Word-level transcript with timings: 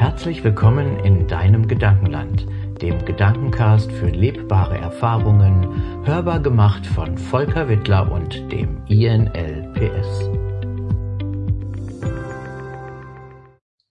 Herzlich 0.00 0.42
willkommen 0.42 0.98
in 1.00 1.28
deinem 1.28 1.68
Gedankenland, 1.68 2.46
dem 2.80 3.04
Gedankencast 3.04 3.92
für 3.92 4.08
lebbare 4.08 4.78
Erfahrungen, 4.78 6.06
hörbar 6.06 6.40
gemacht 6.40 6.86
von 6.86 7.18
Volker 7.18 7.68
Wittler 7.68 8.10
und 8.10 8.50
dem 8.50 8.82
INLPS. 8.86 10.30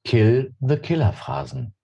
Kill 0.04 0.56
the 0.60 0.78
Killer 0.78 1.14
Phrasen. 1.14 1.76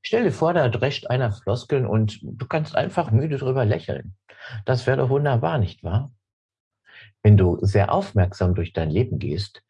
Stell 0.00 0.24
dir 0.24 0.32
vor, 0.32 0.54
da 0.54 0.70
drescht 0.70 1.06
einer 1.10 1.32
Floskeln 1.32 1.84
und 1.84 2.20
du 2.22 2.46
kannst 2.46 2.76
einfach 2.76 3.10
müde 3.10 3.36
drüber 3.36 3.66
lächeln. 3.66 4.16
Das 4.64 4.86
wäre 4.86 4.96
doch 4.96 5.10
wunderbar, 5.10 5.58
nicht 5.58 5.84
wahr? 5.84 6.14
Wenn 7.22 7.36
du 7.36 7.58
sehr 7.60 7.92
aufmerksam 7.92 8.54
durch 8.54 8.72
dein 8.72 8.88
Leben 8.88 9.18
gehst, 9.18 9.62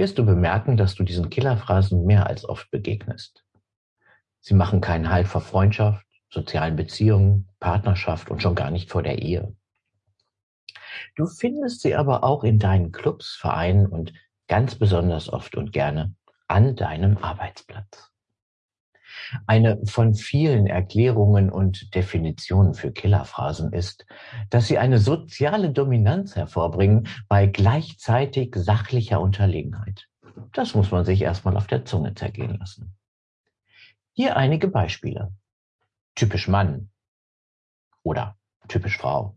wirst 0.00 0.16
du 0.16 0.24
bemerken, 0.24 0.78
dass 0.78 0.94
du 0.94 1.04
diesen 1.04 1.28
Killerphrasen 1.28 2.06
mehr 2.06 2.26
als 2.26 2.48
oft 2.48 2.70
begegnest. 2.70 3.44
Sie 4.40 4.54
machen 4.54 4.80
keinen 4.80 5.10
Halt 5.10 5.28
vor 5.28 5.42
Freundschaft, 5.42 6.06
sozialen 6.30 6.74
Beziehungen, 6.74 7.50
Partnerschaft 7.60 8.30
und 8.30 8.40
schon 8.40 8.54
gar 8.54 8.70
nicht 8.70 8.90
vor 8.90 9.02
der 9.02 9.18
Ehe. 9.18 9.54
Du 11.16 11.26
findest 11.26 11.82
sie 11.82 11.94
aber 11.94 12.24
auch 12.24 12.44
in 12.44 12.58
deinen 12.58 12.92
Clubs, 12.92 13.36
Vereinen 13.36 13.86
und 13.86 14.14
ganz 14.48 14.74
besonders 14.74 15.30
oft 15.30 15.54
und 15.54 15.70
gerne 15.70 16.14
an 16.48 16.76
deinem 16.76 17.18
Arbeitsplatz. 17.18 18.09
Eine 19.46 19.78
von 19.84 20.14
vielen 20.14 20.66
Erklärungen 20.66 21.50
und 21.50 21.94
Definitionen 21.94 22.74
für 22.74 22.92
Killerphrasen 22.92 23.72
ist, 23.72 24.06
dass 24.50 24.66
sie 24.68 24.78
eine 24.78 24.98
soziale 24.98 25.70
Dominanz 25.70 26.36
hervorbringen 26.36 27.08
bei 27.28 27.46
gleichzeitig 27.46 28.54
sachlicher 28.56 29.20
Unterlegenheit. 29.20 30.08
Das 30.52 30.74
muss 30.74 30.90
man 30.90 31.04
sich 31.04 31.22
erstmal 31.22 31.56
auf 31.56 31.66
der 31.66 31.84
Zunge 31.84 32.14
zergehen 32.14 32.58
lassen. 32.58 32.96
Hier 34.12 34.36
einige 34.36 34.68
Beispiele. 34.68 35.32
Typisch 36.14 36.48
Mann 36.48 36.90
oder 38.02 38.36
typisch 38.68 38.98
Frau. 38.98 39.36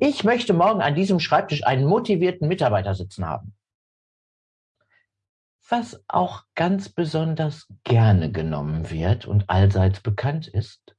Ich 0.00 0.24
möchte 0.24 0.52
morgen 0.52 0.80
an 0.80 0.94
diesem 0.94 1.20
Schreibtisch 1.20 1.64
einen 1.64 1.86
motivierten 1.86 2.48
Mitarbeiter 2.48 2.94
sitzen 2.94 3.26
haben 3.26 3.54
was 5.70 6.02
auch 6.08 6.44
ganz 6.54 6.88
besonders 6.88 7.68
gerne 7.84 8.32
genommen 8.32 8.90
wird 8.90 9.26
und 9.26 9.48
allseits 9.48 10.00
bekannt 10.00 10.48
ist. 10.48 10.96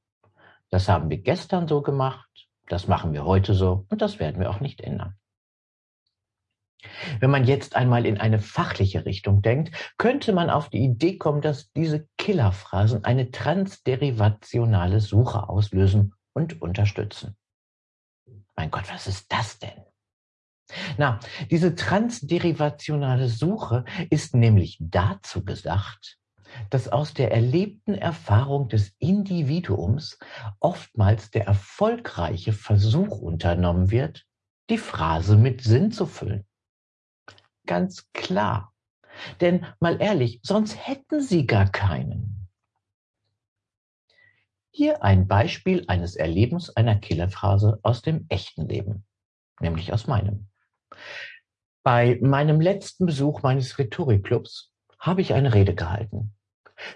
Das 0.70 0.88
haben 0.88 1.10
wir 1.10 1.18
gestern 1.18 1.68
so 1.68 1.82
gemacht, 1.82 2.30
das 2.68 2.88
machen 2.88 3.14
wir 3.14 3.26
heute 3.26 3.54
so 3.54 3.86
und 3.90 4.02
das 4.02 4.20
werden 4.20 4.40
wir 4.40 4.50
auch 4.50 4.62
nicht 4.62 4.82
ändern. 4.82 5.16
Wenn 7.20 7.30
man 7.30 7.46
jetzt 7.46 7.76
einmal 7.76 8.06
in 8.06 8.18
eine 8.18 8.40
fachliche 8.40 9.06
Richtung 9.06 9.42
denkt, 9.42 9.94
könnte 9.98 10.34
man 10.34 10.50
auf 10.50 10.70
die 10.70 10.84
Idee 10.84 11.18
kommen, 11.18 11.42
dass 11.42 11.72
diese 11.74 12.08
Killerphrasen 12.18 13.04
eine 13.04 13.30
transderivationale 13.30 15.00
Suche 15.00 15.48
auslösen 15.48 16.16
und 16.34 16.62
unterstützen. 16.62 17.36
Mein 18.56 18.72
Gott, 18.72 18.92
was 18.92 19.06
ist 19.08 19.32
das 19.32 19.60
denn? 19.60 19.91
Na, 20.98 21.20
diese 21.50 21.76
transderivationale 21.76 23.30
Suche 23.30 23.86
ist 24.10 24.36
nämlich 24.36 24.78
dazu 24.80 25.44
gedacht, 25.44 26.18
dass 26.70 26.88
aus 26.88 27.14
der 27.14 27.32
erlebten 27.32 27.96
Erfahrung 27.96 28.68
des 28.70 28.94
Individuums 29.00 30.20
oftmals 30.60 31.32
der 31.32 31.46
erfolgreiche 31.46 32.54
Versuch 32.54 33.20
unternommen 33.20 33.92
wird, 33.92 34.26
die 34.70 34.78
Phrase 34.78 35.38
mit 35.38 35.62
Sinn 35.62 35.92
zu 35.92 36.06
füllen. 36.06 36.46
Ganz 37.66 38.12
klar. 38.14 38.74
Denn 39.40 39.66
mal 39.80 40.02
ehrlich, 40.02 40.40
sonst 40.44 40.76
hätten 40.88 41.22
sie 41.22 41.46
gar 41.46 41.70
keinen. 41.70 42.50
Hier 44.74 45.04
ein 45.04 45.28
Beispiel 45.28 45.84
eines 45.88 46.16
Erlebens 46.16 46.70
einer 46.70 46.96
Killerphrase 46.96 47.80
aus 47.84 48.02
dem 48.02 48.26
echten 48.30 48.68
Leben, 48.68 49.06
nämlich 49.60 49.92
aus 49.92 50.08
meinem. 50.08 50.51
Bei 51.84 52.20
meinem 52.22 52.62
letzten 52.62 53.06
Besuch 53.06 53.42
meines 53.42 53.78
Rhetorikclubs 53.80 54.72
habe 55.00 55.22
ich 55.22 55.34
eine 55.34 55.54
Rede 55.54 55.74
gehalten. 55.74 56.34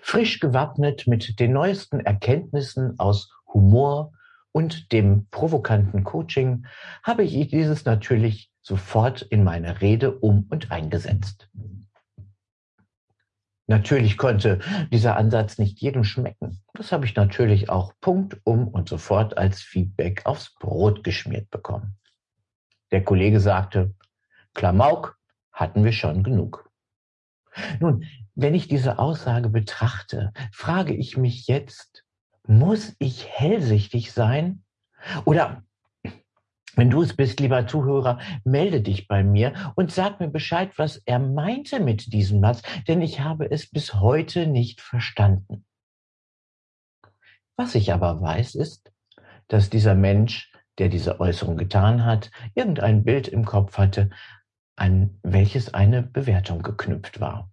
Frisch 0.02 0.40
gewappnet 0.40 1.08
mit 1.08 1.40
den 1.40 1.54
neuesten 1.54 2.00
Erkenntnissen 2.00 3.00
aus 3.00 3.32
Humor 3.54 4.14
und 4.52 4.92
dem 4.92 5.28
provokanten 5.30 6.04
Coaching 6.04 6.66
habe 7.04 7.24
ich 7.24 7.48
dieses 7.50 7.86
natürlich 7.86 8.52
sofort 8.62 9.22
in 9.22 9.44
meine 9.44 9.82
Rede 9.82 10.18
um 10.18 10.48
und 10.50 10.72
eingesetzt. 10.72 11.50
Natürlich 13.68 14.18
konnte 14.18 14.60
dieser 14.92 15.18
Ansatz 15.18 15.58
nicht 15.58 15.82
jedem 15.82 16.04
schmecken. 16.04 16.62
Das 16.74 16.92
habe 16.92 17.06
ich 17.06 17.16
natürlich 17.16 17.70
auch 17.70 17.94
Punkt 18.00 18.40
um 18.44 18.68
und 18.68 18.88
sofort 18.88 19.38
als 19.38 19.62
Feedback 19.62 20.26
aufs 20.26 20.54
Brot 20.60 21.04
geschmiert 21.04 21.50
bekommen. 21.50 21.98
Der 22.96 23.04
Kollege 23.04 23.42
sagte, 23.42 23.94
Klamauk 24.54 25.20
hatten 25.52 25.84
wir 25.84 25.92
schon 25.92 26.24
genug. 26.24 26.72
Nun, 27.82 28.06
wenn 28.36 28.56
ich 28.56 28.70
diese 28.70 29.00
Aussage 29.00 29.50
betrachte, 29.50 30.32
frage 30.54 30.94
ich 30.94 31.18
mich 31.18 31.46
jetzt, 31.48 32.06
muss 32.48 32.96
ich 33.00 33.28
hellsichtig 33.28 34.14
sein? 34.14 34.64
Oder 35.26 35.66
wenn 36.78 36.90
du 36.90 37.02
es 37.02 37.14
bist, 37.14 37.42
lieber 37.42 37.68
Zuhörer, 37.68 38.18
melde 38.46 38.80
dich 38.80 39.10
bei 39.10 39.26
mir 39.26 39.74
und 39.76 39.92
sag 39.92 40.22
mir 40.22 40.30
Bescheid, 40.30 40.72
was 40.78 40.96
er 41.06 41.20
meinte 41.20 41.82
mit 41.82 42.14
diesem 42.14 42.40
Satz, 42.40 42.62
denn 42.88 43.02
ich 43.02 43.20
habe 43.20 43.52
es 43.52 43.70
bis 43.70 43.96
heute 43.96 44.48
nicht 44.48 44.80
verstanden. 44.80 45.66
Was 47.58 47.76
ich 47.76 47.92
aber 47.92 48.22
weiß, 48.22 48.56
ist, 48.56 48.94
dass 49.50 49.70
dieser 49.70 49.96
Mensch 49.96 50.55
der 50.78 50.90
diese 50.90 51.20
Äußerung 51.20 51.58
getan 51.58 52.06
hat, 52.06 52.32
irgendein 52.54 53.04
Bild 53.04 53.28
im 53.28 53.46
Kopf 53.46 53.78
hatte, 53.78 54.10
an 54.76 55.20
welches 55.24 55.74
eine 55.74 56.04
Bewertung 56.04 56.62
geknüpft 56.62 57.20
war. 57.20 57.52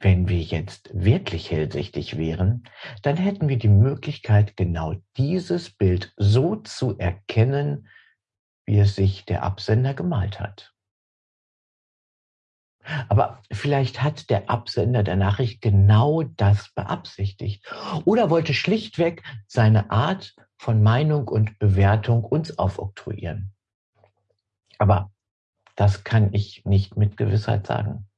Wenn 0.00 0.28
wir 0.28 0.40
jetzt 0.40 0.90
wirklich 0.94 1.50
hellsichtig 1.50 2.16
wären, 2.16 2.64
dann 3.02 3.16
hätten 3.16 3.48
wir 3.48 3.58
die 3.58 3.68
Möglichkeit, 3.68 4.56
genau 4.56 4.94
dieses 5.16 5.70
Bild 5.70 6.12
so 6.16 6.56
zu 6.56 6.96
erkennen, 6.98 7.88
wie 8.64 8.78
es 8.78 8.94
sich 8.94 9.24
der 9.24 9.42
Absender 9.42 9.94
gemalt 9.94 10.38
hat. 10.38 10.72
Aber 13.08 13.42
vielleicht 13.50 14.02
hat 14.02 14.30
der 14.30 14.50
Absender 14.50 15.02
der 15.02 15.16
Nachricht 15.16 15.60
genau 15.60 16.22
das 16.22 16.70
beabsichtigt 16.74 17.64
oder 18.04 18.30
wollte 18.30 18.54
schlichtweg 18.54 19.22
seine 19.46 19.90
Art 19.90 20.34
von 20.56 20.82
Meinung 20.82 21.28
und 21.28 21.58
Bewertung 21.58 22.24
uns 22.24 22.58
aufoktroyieren. 22.58 23.52
Aber 24.78 25.10
das 25.76 26.04
kann 26.04 26.32
ich 26.32 26.64
nicht 26.64 26.96
mit 26.96 27.16
Gewissheit 27.16 27.66
sagen. 27.66 28.08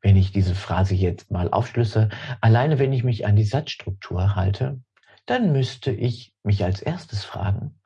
Wenn 0.00 0.16
ich 0.16 0.32
diese 0.32 0.54
Phrase 0.54 0.94
jetzt 0.94 1.30
mal 1.30 1.50
aufschlüsse, 1.50 2.10
alleine 2.40 2.78
wenn 2.78 2.92
ich 2.92 3.04
mich 3.04 3.26
an 3.26 3.36
die 3.36 3.44
Satzstruktur 3.44 4.36
halte, 4.36 4.82
dann 5.26 5.52
müsste 5.52 5.90
ich 5.90 6.34
mich 6.42 6.62
als 6.62 6.82
erstes 6.82 7.24
fragen, 7.24 7.80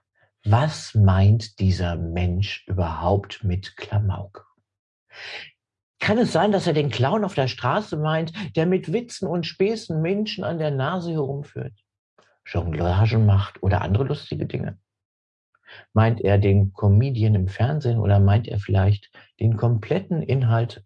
was 0.45 0.95
meint 0.95 1.61
dieser 1.61 1.97
Mensch 1.97 2.67
überhaupt 2.67 3.45
mit 3.45 3.77
Klamauk? 3.77 4.48
Kann 6.01 6.19
es 6.19 6.33
sein, 6.33 6.53
dass 6.53 6.67
er 6.67 6.73
den 6.73 6.91
Clown 6.91 7.25
auf 7.25 7.35
der 7.35 7.49
Straße 7.49 7.97
meint, 7.97 8.33
der 8.57 8.67
mit 8.67 8.93
Witzen 8.93 9.27
und 9.27 9.47
Späßen 9.47 10.01
Menschen 10.01 10.45
an 10.45 10.59
der 10.59 10.71
Nase 10.71 11.13
herumführt? 11.13 11.75
Jonglagen 12.47 13.27
macht 13.27 13.63
oder 13.63 13.83
andere 13.83 14.05
lustige 14.05 14.47
Dinge? 14.47 14.79
Meint 15.93 16.21
er 16.21 16.39
den 16.39 16.73
Comedian 16.73 17.35
im 17.35 17.49
Fernsehen 17.49 17.99
oder 17.99 18.21
meint 18.21 18.49
er 18.49 18.59
vielleicht 18.59 19.11
den 19.39 19.57
kompletten 19.57 20.23
Inhalt 20.23 20.85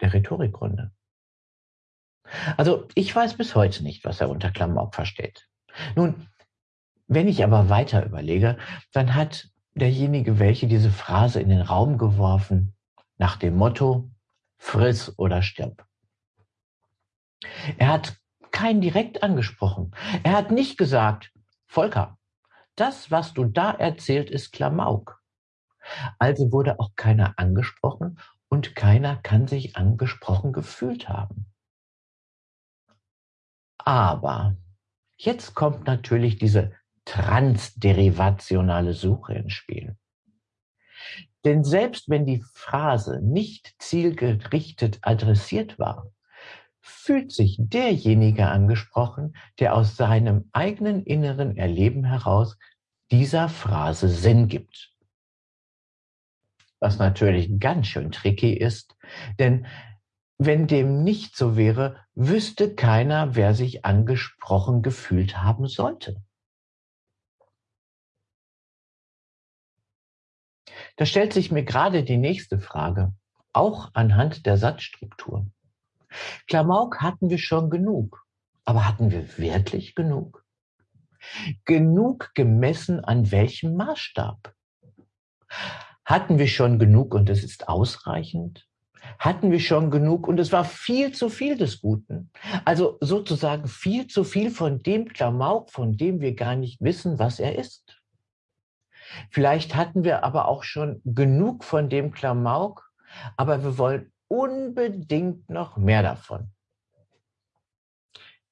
der 0.00 0.12
Rhetorikgründe? 0.12 0.92
Also 2.56 2.88
ich 2.94 3.14
weiß 3.14 3.34
bis 3.34 3.54
heute 3.54 3.82
nicht, 3.82 4.04
was 4.04 4.20
er 4.20 4.28
unter 4.28 4.50
Klamauk 4.50 4.94
versteht. 4.94 5.48
Nun, 5.94 6.28
wenn 7.06 7.28
ich 7.28 7.44
aber 7.44 7.68
weiter 7.68 8.04
überlege, 8.04 8.58
dann 8.92 9.14
hat 9.14 9.48
derjenige, 9.74 10.38
welche 10.38 10.66
diese 10.66 10.90
Phrase 10.90 11.40
in 11.40 11.48
den 11.48 11.60
Raum 11.60 11.98
geworfen, 11.98 12.75
nach 13.18 13.36
dem 13.36 13.56
Motto, 13.56 14.10
friss 14.58 15.18
oder 15.18 15.42
stirb. 15.42 15.86
Er 17.78 17.88
hat 17.88 18.16
keinen 18.50 18.80
direkt 18.80 19.22
angesprochen. 19.22 19.94
Er 20.22 20.32
hat 20.32 20.50
nicht 20.50 20.78
gesagt, 20.78 21.32
Volker, 21.66 22.18
das, 22.74 23.10
was 23.10 23.34
du 23.34 23.44
da 23.44 23.70
erzählt, 23.70 24.30
ist 24.30 24.52
Klamauk. 24.52 25.22
Also 26.18 26.52
wurde 26.52 26.80
auch 26.80 26.94
keiner 26.96 27.34
angesprochen 27.38 28.18
und 28.48 28.74
keiner 28.74 29.16
kann 29.16 29.46
sich 29.46 29.76
angesprochen 29.76 30.52
gefühlt 30.52 31.08
haben. 31.08 31.46
Aber 33.78 34.56
jetzt 35.16 35.54
kommt 35.54 35.86
natürlich 35.86 36.38
diese 36.38 36.72
transderivationale 37.04 38.94
Suche 38.94 39.34
ins 39.34 39.52
Spiel. 39.52 39.96
Denn 41.46 41.62
selbst 41.62 42.08
wenn 42.08 42.26
die 42.26 42.42
Phrase 42.54 43.20
nicht 43.22 43.76
zielgerichtet 43.78 44.98
adressiert 45.02 45.78
war, 45.78 46.10
fühlt 46.80 47.30
sich 47.30 47.56
derjenige 47.60 48.48
angesprochen, 48.48 49.36
der 49.60 49.76
aus 49.76 49.94
seinem 49.94 50.50
eigenen 50.52 51.04
inneren 51.04 51.56
Erleben 51.56 52.02
heraus 52.02 52.58
dieser 53.12 53.48
Phrase 53.48 54.08
Sinn 54.08 54.48
gibt. 54.48 54.92
Was 56.80 56.98
natürlich 56.98 57.60
ganz 57.60 57.86
schön 57.86 58.10
tricky 58.10 58.52
ist, 58.52 58.96
denn 59.38 59.66
wenn 60.38 60.66
dem 60.66 61.04
nicht 61.04 61.36
so 61.36 61.56
wäre, 61.56 62.04
wüsste 62.16 62.74
keiner, 62.74 63.36
wer 63.36 63.54
sich 63.54 63.84
angesprochen 63.84 64.82
gefühlt 64.82 65.38
haben 65.44 65.68
sollte. 65.68 66.16
Da 70.96 71.04
stellt 71.06 71.32
sich 71.32 71.50
mir 71.52 71.62
gerade 71.62 72.04
die 72.04 72.16
nächste 72.16 72.58
Frage, 72.58 73.12
auch 73.52 73.90
anhand 73.92 74.46
der 74.46 74.56
Satzstruktur. 74.56 75.46
Klamauk 76.46 77.02
hatten 77.02 77.30
wir 77.30 77.38
schon 77.38 77.70
genug, 77.70 78.24
aber 78.64 78.86
hatten 78.86 79.10
wir 79.10 79.38
wirklich 79.38 79.94
genug? 79.94 80.44
Genug 81.64 82.30
gemessen 82.34 83.04
an 83.04 83.30
welchem 83.30 83.76
Maßstab? 83.76 84.54
Hatten 86.04 86.38
wir 86.38 86.48
schon 86.48 86.78
genug 86.78 87.14
und 87.14 87.28
es 87.28 87.42
ist 87.42 87.68
ausreichend? 87.68 88.66
Hatten 89.18 89.50
wir 89.50 89.60
schon 89.60 89.90
genug 89.90 90.26
und 90.26 90.38
es 90.40 90.52
war 90.52 90.64
viel 90.64 91.12
zu 91.12 91.28
viel 91.28 91.56
des 91.56 91.80
Guten? 91.80 92.30
Also 92.64 92.98
sozusagen 93.00 93.68
viel 93.68 94.06
zu 94.06 94.24
viel 94.24 94.50
von 94.50 94.82
dem 94.82 95.08
Klamauk, 95.08 95.70
von 95.70 95.96
dem 95.96 96.20
wir 96.20 96.34
gar 96.34 96.56
nicht 96.56 96.80
wissen, 96.80 97.18
was 97.18 97.38
er 97.38 97.56
ist. 97.58 97.95
Vielleicht 99.30 99.74
hatten 99.74 100.04
wir 100.04 100.24
aber 100.24 100.48
auch 100.48 100.62
schon 100.62 101.00
genug 101.04 101.64
von 101.64 101.88
dem 101.88 102.12
Klamauk, 102.12 102.90
aber 103.36 103.62
wir 103.62 103.78
wollen 103.78 104.12
unbedingt 104.28 105.48
noch 105.48 105.76
mehr 105.76 106.02
davon. 106.02 106.50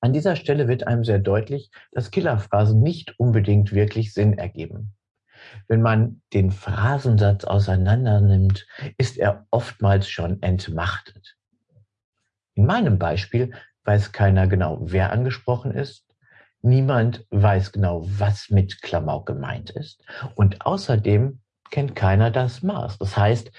An 0.00 0.12
dieser 0.12 0.37
Stelle 0.37 0.69
wird 0.69 0.87
einem 0.87 1.05
sehr 1.05 1.19
deutlich, 1.19 1.70
dass 1.93 2.11
Killerphrasen 2.11 2.82
nicht 2.82 3.19
unbedingt 3.19 3.72
wirklich 3.72 4.12
Sinn 4.12 4.37
ergeben. 4.37 4.94
Wenn 5.66 5.82
man 5.82 6.20
den 6.32 6.50
Phrasensatz 6.50 7.44
auseinander 7.44 8.20
nimmt, 8.20 8.67
ist 8.99 9.17
er 9.17 9.46
oftmals 9.50 10.08
schon 10.08 10.43
entmachtet. 10.43 11.37
In 12.55 12.67
meinem 12.67 12.99
Beispiel 12.99 13.52
weiß 13.84 14.12
keiner 14.12 14.46
genau, 14.46 14.78
wer 14.82 15.12
angesprochen 15.12 15.72
ist. 15.72 16.13
Niemand 16.64 17.26
weiß 17.28 17.72
genau, 17.72 18.06
was 18.06 18.49
mit 18.49 18.81
Klamauk 18.81 19.26
gemeint 19.26 19.69
ist. 19.69 20.02
Und 20.34 20.64
außerdem 20.64 21.43
kennt 21.70 21.94
keiner 21.94 22.31
das 22.31 22.62
Maß. 22.62 22.96
Das 22.96 23.19
heißt, 23.19 23.52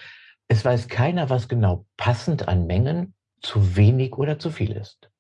es 0.48 0.66
weiß 0.66 0.88
keiner, 0.88 1.30
was 1.30 1.48
genau 1.48 1.86
passend 1.98 2.48
an 2.48 2.66
Mengen 2.66 3.14
zu 3.44 3.76
wenig 3.76 4.14
oder 4.14 4.40
zu 4.40 4.50
viel 4.50 4.72
ist. 4.72 5.12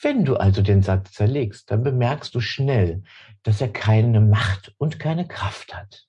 Wenn 0.00 0.24
du 0.24 0.36
also 0.36 0.62
den 0.62 0.82
Satz 0.82 1.12
zerlegst, 1.12 1.70
dann 1.70 1.82
bemerkst 1.82 2.34
du 2.34 2.40
schnell, 2.40 3.02
dass 3.42 3.60
er 3.60 3.70
keine 3.70 4.22
Macht 4.22 4.74
und 4.78 4.98
keine 4.98 5.28
Kraft 5.28 5.76
hat. 5.76 6.06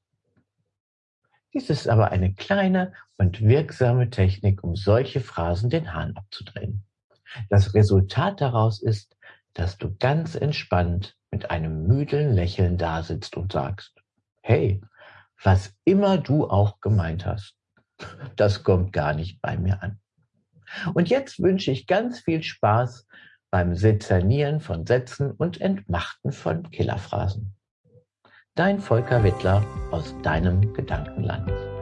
Dies 1.54 1.70
ist 1.70 1.90
aber 1.90 2.12
eine 2.12 2.34
kleine 2.34 2.94
und 3.18 3.42
wirksame 3.42 4.10
Technik, 4.12 4.64
um 4.64 4.78
solche 4.78 5.20
Phrasen 5.20 5.70
den 5.70 5.94
Hahn 5.94 6.16
abzudrehen. 6.16 6.86
Das 7.50 7.74
Resultat 7.74 8.40
daraus 8.40 8.82
ist, 8.82 9.16
dass 9.56 9.78
du 9.78 9.96
ganz 9.98 10.36
entspannt 10.36 11.18
mit 11.32 11.50
einem 11.50 11.88
müden 11.88 12.34
Lächeln 12.34 12.78
dasitzt 12.78 13.36
und 13.36 13.52
sagst, 13.52 13.94
hey, 14.42 14.82
was 15.44 15.74
immer 15.84 16.18
du 16.18 16.48
auch 16.48 16.80
gemeint 16.80 17.26
hast, 17.26 17.56
das 18.36 18.64
kommt 18.64 18.94
gar 18.94 19.14
nicht 19.14 19.42
bei 19.42 19.58
mir 19.58 19.82
an. 19.82 20.00
Und 20.94 21.10
jetzt 21.10 21.42
wünsche 21.42 21.72
ich 21.72 21.88
ganz 21.88 22.20
viel 22.20 22.44
Spaß 22.44 23.08
beim 23.50 23.76
Sezernieren 23.76 24.60
von 24.60 24.86
Sätzen 24.86 25.32
und 25.32 25.62
Entmachten 25.62 26.32
von 26.32 26.70
Killerphrasen. 26.72 27.56
Dein 28.56 28.80
Volker 28.80 29.24
Wittler 29.24 29.66
aus 29.92 30.14
deinem 30.24 30.74
Gedankenland. 30.74 31.75